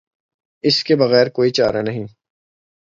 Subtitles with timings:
[0.63, 2.05] اس کے بغیر کوئی چارہ نہیں۔